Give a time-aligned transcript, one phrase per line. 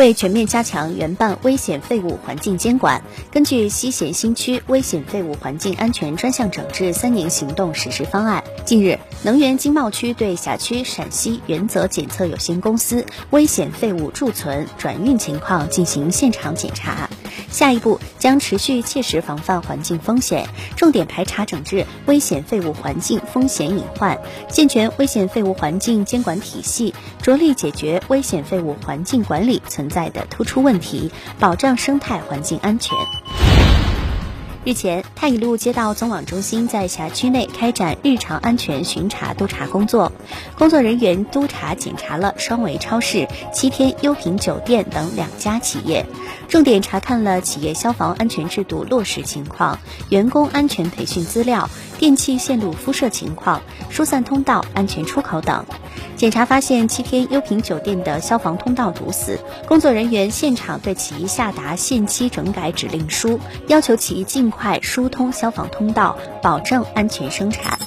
[0.00, 17.06] 为全面加强原办危险废物环境监管，根据西咸新区危险废物环境安全专项整治三年行动实施方案，近日，能源经贸区对辖区陕西原则检测有限公司危险废物贮存、转运情况进行现场检查。
[17.50, 24.18] 下一步将持续切实防范环境风险，重点排查整治危险废物环境风险隐患，
[24.48, 32.96] 健全危险废物环境监管体系，着力解决危险废物环境管理存在的突出问题，保障生态环境安全。
[34.62, 40.12] 日前，太乙路街道综网中心在辖区内开展日常安全巡查督查工作。
[40.58, 46.04] 工作人员督查检查了双维超市、七天优品酒店等两家企业，
[46.46, 49.78] 重点查看了企业消防安全制度落实情况、
[50.10, 55.64] 员工安全培训资料、电气线路敷设情况、疏散通道、安全出口等。
[56.16, 67.78] 检查发现，七天优品酒店的消防通道堵死，工作人员现场对其下达限期整改指令书，要求其尽快疏通消防通道，保证安全生产。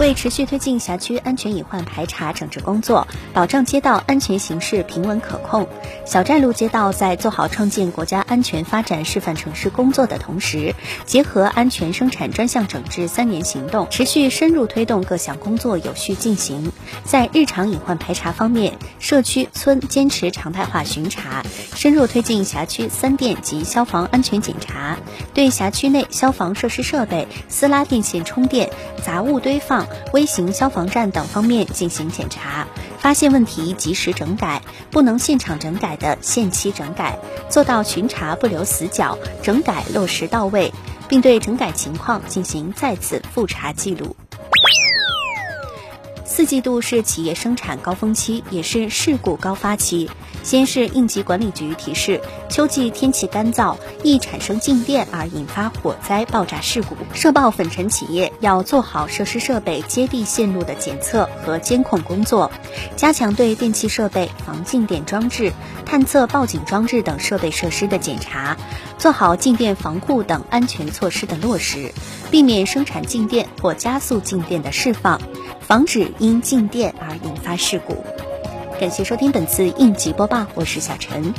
[0.00, 5.68] 为持续推进辖区安全隐患排查整治工作，保障街道安全形势平稳可控，
[6.06, 16.72] 小寨路街道在做好创建国家安全发展示范城市工作的同时，结合安全生产专项整治三年行动，持续深入推动各项工作有序进行。
[17.04, 24.96] 在日常隐患排查方面，社区村坚持常态化巡查，深入推进辖区三电及消防安全检查，
[25.34, 28.70] 对辖区内消防设施设备、私拉电线充电、
[29.04, 29.86] 杂物堆放。
[30.12, 32.66] 微型消防站等方面进行检查，
[32.98, 40.72] 发现问题及时整改，不能现场整改的限期整改，做到巡查不留死角，整改落实到位，
[41.08, 44.14] 并对整改情况进行再次复查记录。
[46.30, 50.08] 四季度是企业生产高峰期，也是事故高发期。
[50.44, 56.94] 先是应急管理局提示：秋季天气干燥，易产生静电而引发火灾、爆炸事故。
[57.12, 62.52] 涉爆粉尘企业要做好设施设备接地线路的检测和监控工作，
[62.94, 65.52] 加强对电气设备、防静电装置、
[65.84, 68.56] 探测报警装置等设备设施的检查，
[68.98, 71.92] 做好静电防护等安全措施的落实，
[72.30, 75.20] 避免生产静电或加速静电的释放，
[75.70, 77.94] 防止因静电而引发事故。
[78.80, 81.32] 感谢收听本次应急播报，我是小陈。